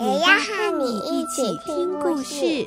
[0.00, 2.66] 也要和你一起听故事。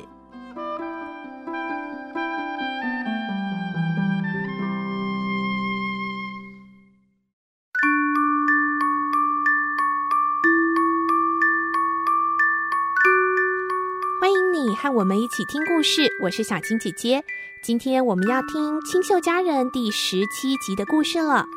[14.20, 17.24] 欢迎你和我们一起听故事，我是小青姐姐。
[17.64, 21.48] 今天我们要听《清秀佳人》第十七集的故事了。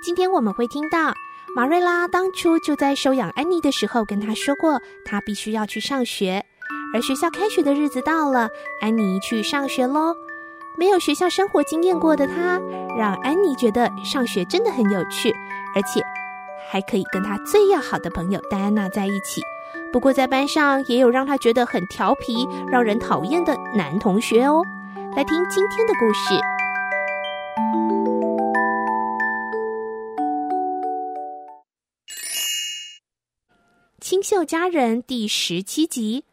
[0.00, 1.12] 今天我们会听到。
[1.56, 6.44] 玛瑞拉当初就在收养安妮的时候跟她说过，她必须要去上学。
[6.92, 8.48] 而学校开学的日子到了，
[8.80, 10.16] 安妮去上学喽。
[10.76, 12.60] 没有学校生活经验过的她，
[12.98, 15.30] 让安妮觉得上学真的很有趣，
[15.76, 16.02] 而且
[16.68, 19.40] 还可以跟她最要好的朋友戴安娜在一起。
[19.92, 24.60] 不过在班上也有让她觉得很调皮、让人讨厌的男同学哦。
[25.16, 26.53] 来听今天的故事。
[34.04, 36.24] 清秀佳人第十七集，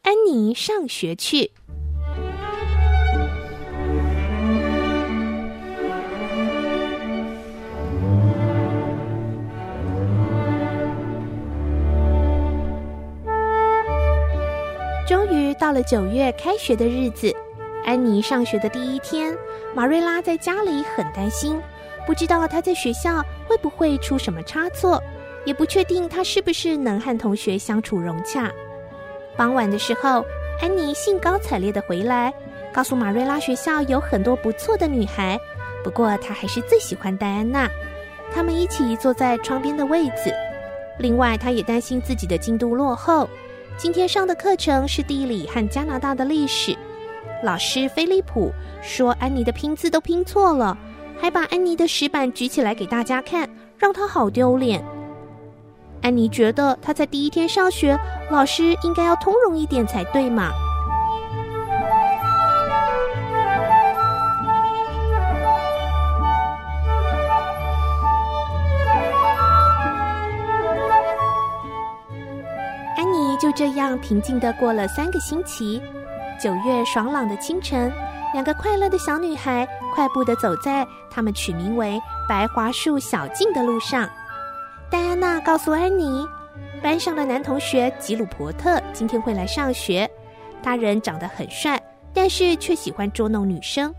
[0.00, 1.52] 安妮上学去。
[15.06, 17.30] 终于到了九月开学的日子，
[17.84, 19.36] 安妮上学的第一天，
[19.74, 21.60] 玛瑞拉在家里很担心，
[22.06, 24.98] 不知道她在学校会不会出什么差错。
[25.48, 28.52] 也不确定他是不是能和同学相处融洽。
[29.34, 30.22] 傍晚的时候，
[30.60, 32.30] 安妮兴高采烈地回来，
[32.70, 35.40] 告诉马瑞拉学校有很多不错的女孩，
[35.82, 37.66] 不过她还是最喜欢戴安娜。
[38.30, 40.30] 他们一起坐在窗边的位子。
[40.98, 43.26] 另外，她也担心自己的进度落后。
[43.78, 46.76] 今天上的课程是地理和加拿大的历史。
[47.42, 50.76] 老师菲利普说安妮的拼字都拼错了，
[51.18, 53.48] 还把安妮的石板举起来给大家看，
[53.78, 54.84] 让她好丢脸。
[56.08, 57.94] 安妮觉得她在第一天上学，
[58.30, 60.50] 老师应该要通融一点才对嘛。
[72.96, 75.82] 安妮就这样平静的过了三个星期。
[76.42, 77.92] 九月爽朗的清晨，
[78.32, 84.08] 两个快乐的小女孩快步的走在他们取名为“白桦树小径”的路上。
[84.90, 86.26] 戴安娜告诉安妮，
[86.82, 90.08] 班上的男同学吉鲁伯特今天会来上学。
[90.62, 91.80] 他人长得很帅，
[92.14, 93.94] 但是却喜欢捉弄女生。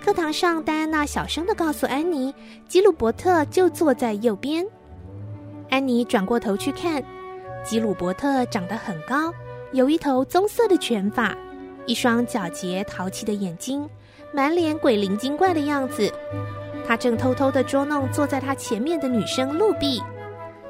[0.00, 2.32] 课堂上，戴安娜小声地告诉安妮，
[2.68, 4.64] 吉鲁伯特就坐在右边。
[5.70, 7.02] 安妮转过头去看，
[7.64, 9.32] 吉鲁伯特长得很高，
[9.72, 11.36] 有一头棕色的卷发，
[11.84, 13.88] 一双皎洁淘气的眼睛，
[14.32, 16.12] 满脸鬼灵精怪的样子。
[16.86, 20.02] 他正偷偷地捉弄坐在他前面的女生露比，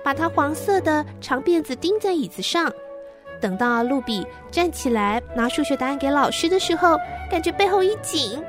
[0.02, 2.72] 把她黄色的长辫子钉在椅子上。
[3.38, 6.96] 等到露比站起来拿数学答案给老师的时候，
[7.30, 8.42] 感觉背后一紧。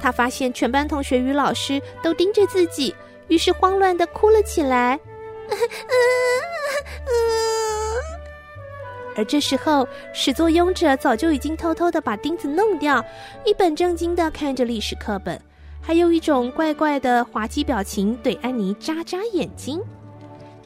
[0.00, 2.94] 他发现全班同学与老师都盯着自己，
[3.28, 5.00] 于是慌乱地哭了起来。
[9.16, 13.04] 而这时候，始作俑者早就已经偷偷地把钉子弄掉，
[13.44, 15.40] 一本正经地看着历史课本。
[15.80, 19.80] 还有一种怪怪的滑稽表情，对安妮眨眨眼睛。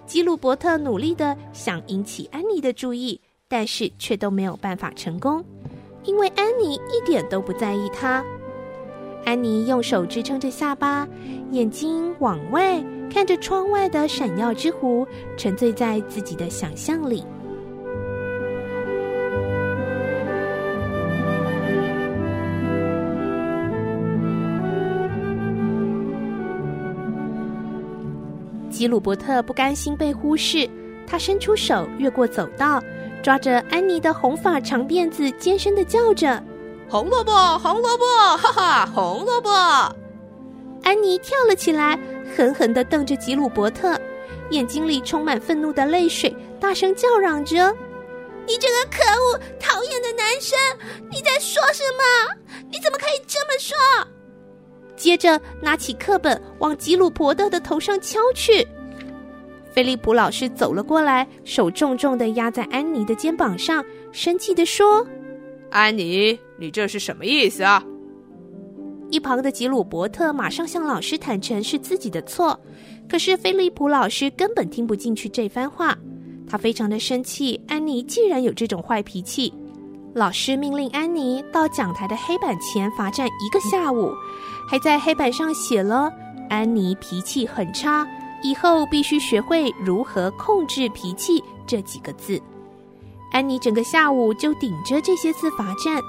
[0.05, 5.45] 吉鲁伯特努力地想引起安妮的注意，但是却都没有办法成功，
[6.05, 8.25] 因为安妮一点都不在意他。
[9.25, 11.09] 安妮用手支撑着下巴，
[11.53, 15.07] 眼睛往外看着窗外的闪耀之湖，
[15.37, 17.25] 沉醉在自己的想象里。
[28.83, 30.69] 吉鲁伯特不甘心被忽视，
[31.07, 32.83] 他伸出手越过走道，
[33.23, 36.43] 抓着安妮的红发长辫子，尖声的叫着
[36.91, 37.31] ：“红萝卜，
[37.61, 38.05] 红萝卜，
[38.37, 39.49] 哈哈，红萝卜！”
[40.83, 41.97] 安妮跳了起来，
[42.37, 43.97] 狠狠地瞪着吉鲁伯特，
[44.51, 47.73] 眼睛里充满愤怒的泪水，大声叫嚷着
[48.49, 50.59] ：“你这个可恶、讨厌的男生，
[51.09, 52.35] 你在说什么？
[52.69, 53.77] 你怎么可以这么说？”
[55.03, 58.65] 接着拿起课本往吉鲁伯特的头上敲去。
[59.69, 65.05] 菲利普老师走了过来，手重重的压在安妮的肩膀上，生气的说
[65.73, 67.85] ：“安妮，你这是什么意思啊？”
[69.11, 72.57] 一旁的吉鲁伯特马上向老师坦诚是自己的错，
[73.09, 75.99] 可是菲利普老师根本听不进去这番话，
[76.47, 77.61] 他非常的生气。
[77.67, 79.53] 安妮既然有这种坏脾气，
[80.15, 84.13] 老师命令安妮到讲台的黑板前罚站一个下午，
[84.69, 86.13] 还在黑板上写了
[86.51, 88.07] “安妮脾气很差”。
[88.45, 92.43] 以后必须学会如何控制脾气这几个字。
[93.31, 96.03] 安妮整个下午就顶着这些字罚站，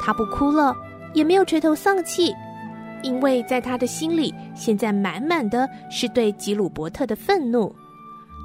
[0.00, 0.74] 她不哭了，
[1.12, 2.32] 也没有垂头丧气，
[3.02, 7.74] 因为在她的心里，现在满满的是对吉鲁伯特的愤怒。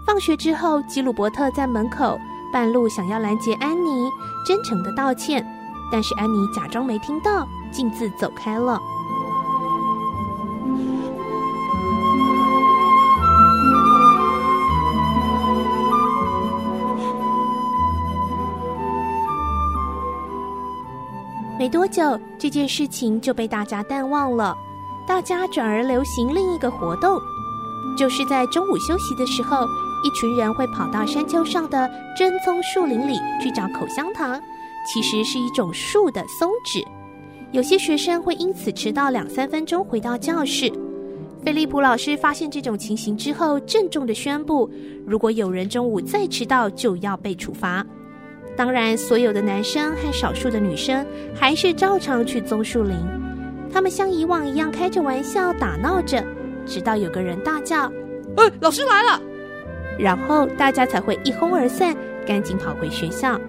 [0.07, 2.19] 放学之后，吉鲁伯特在门口
[2.51, 4.10] 半路想要拦截安妮，
[4.46, 5.46] 真诚的道歉，
[5.92, 8.80] 但是安妮假装没听到，径自走开了。
[21.57, 24.56] 没多久，这件事情就被大家淡忘了。
[25.06, 27.19] 大家转而流行另一个活动，
[27.98, 29.68] 就是在中午休息的时候，
[30.04, 34.40] 一群人会跑到山丘上的针葱树林里去找口香糖，
[34.88, 36.84] 其实是一种树的松脂。
[37.51, 40.72] 有些学生会因此迟到两三分钟回到教室。
[41.44, 44.69] 菲利普老师发现这种情形之后，郑重地宣布：
[45.06, 47.86] 如果有人中午再迟到，就要被处罚。
[48.57, 52.96] 当然，所有的男生和少数的女生还是照常去棕树林。
[53.72, 56.22] 他们像以往一样开着玩笑打闹着，
[56.66, 57.86] 直到有个人大叫
[58.36, 59.22] ：“哎，老师来了！”
[60.00, 61.94] 然后大家才会一哄而散，
[62.25, 63.40] 赶紧跑回学校。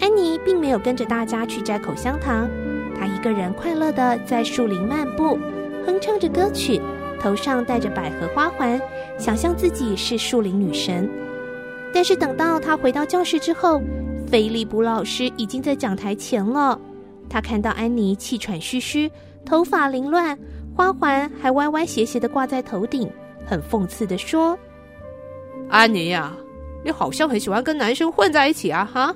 [0.00, 2.48] 安妮并没有跟着大家去摘口香糖，
[2.98, 5.38] 她一个人快乐的在树林漫步，
[5.84, 6.80] 哼唱着歌曲，
[7.20, 8.80] 头上戴着百合花环，
[9.18, 11.08] 想象自己是树林女神。
[11.92, 13.82] 但是等到他回到教室之后，
[14.26, 16.80] 菲利普老师已经在讲台前了。
[17.28, 19.10] 他看到安妮气喘吁吁，
[19.44, 20.38] 头发凌乱，
[20.74, 23.10] 花环还歪歪斜斜的挂在头顶，
[23.46, 24.58] 很讽刺的说
[25.68, 26.32] ：“安妮呀，
[26.84, 28.88] 你好像很喜欢跟男生混在一起啊！
[28.92, 29.14] 哈，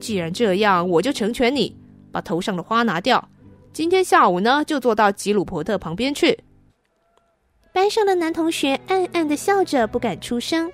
[0.00, 1.76] 既然这样，我就成全你，
[2.10, 3.28] 把头上的花拿掉。
[3.72, 6.38] 今天下午呢，就坐到吉鲁伯特旁边去。”
[7.74, 10.70] 班上的男同学暗暗的笑着，不敢出声。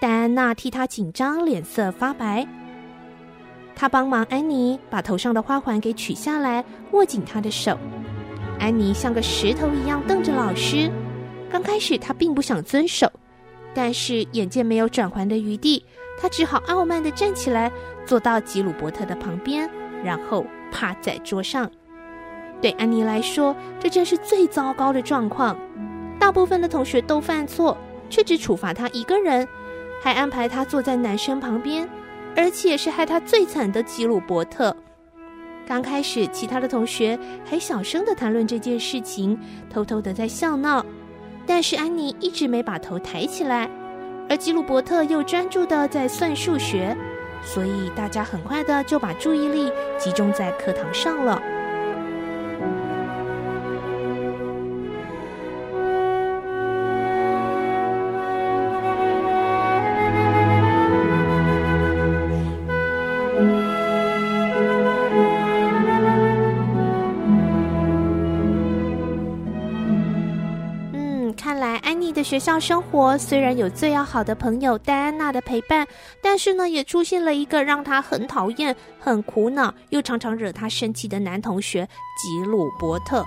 [0.00, 2.46] 戴安娜替他紧张，脸色发白。
[3.74, 7.78] 他帮忙安妮把头上的花环给取下来，握紧她的手。
[8.58, 10.90] 安妮像个石头一样瞪着老师。
[11.50, 13.10] 刚开始她并不想遵守，
[13.74, 15.84] 但是眼见没有转圜的余地，
[16.20, 17.70] 他只好傲慢地站起来，
[18.04, 19.68] 坐到吉鲁伯特的旁边，
[20.04, 21.70] 然后趴在桌上。
[22.60, 25.56] 对安妮来说，这真是最糟糕的状况。
[26.20, 27.76] 大部分的同学都犯错，
[28.08, 29.48] 却只处罚她一个人。
[30.00, 31.88] 还安排他坐在男生旁边，
[32.36, 34.76] 而且是害他最惨的吉鲁伯特。
[35.64, 39.38] 刚开始，其他的同学还小声地谈论这件事情，
[39.70, 40.84] 偷偷地在笑闹。
[41.46, 43.68] 但是安妮一直没把头抬起来，
[44.28, 46.96] 而吉鲁伯特又专注的在算数学，
[47.42, 51.42] 所以大家很快的就把注意力集中在课堂上了。
[72.32, 75.86] 学校生活虽然有最要好的朋友戴安娜的陪伴，
[76.22, 81.86] 但是呢，也出现了一个让她很讨厌、很苦恼，又常常惹她生气的男同学
[82.16, 83.22] 吉鲁伯特。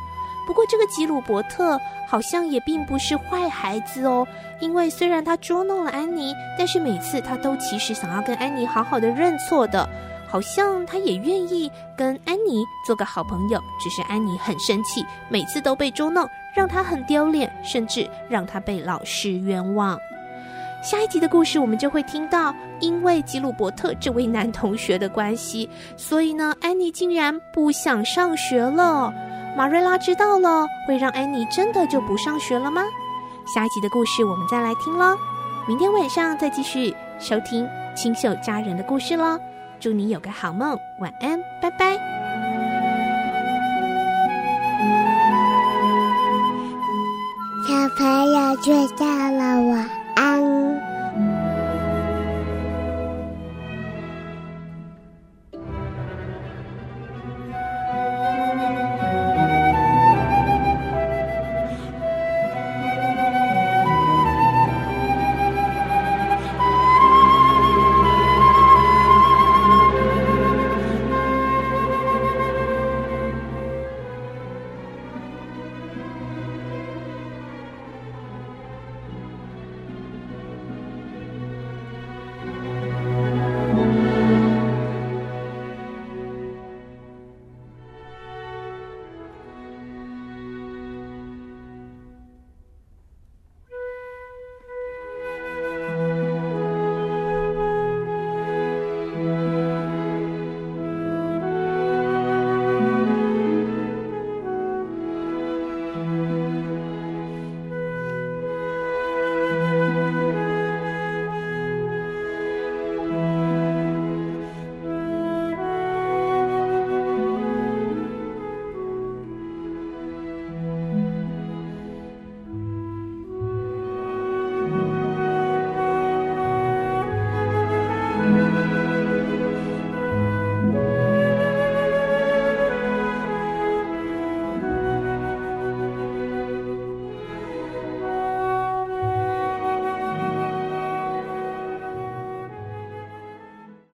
[0.48, 4.28] 不过，这个吉鲁伯特好像也并不是坏孩子哦，
[4.60, 9.88] 因为虽然他捉弄了安妮，但是每次他都其实想要跟安妮好好的认错的，
[10.36, 13.58] 好像他也愿意跟安妮做个好朋友。
[13.80, 16.28] 只是安妮很生气，每次都被捉弄。
[16.54, 19.98] 让他很丢脸，甚至让他被老师冤枉。
[20.84, 29.14] 下一集的故事，我们就会听到，因为吉鲁伯特这位男同学的关系，所以呢，安妮竟然不想上学了。
[29.56, 32.84] 马瑞拉知道了，会让安妮真的就不上学了吗？
[33.54, 35.16] 下一集的故事，我们再来听喽。
[35.66, 37.66] 明天晚上再继续收听
[37.96, 39.40] 清秀佳人的故事喽。
[39.86, 41.96] 祝你有个好梦，晚安，拜拜。
[47.68, 49.95] 小朋友睡觉了，我。